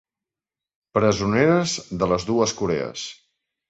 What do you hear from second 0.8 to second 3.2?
Presoneres de les dues Corees.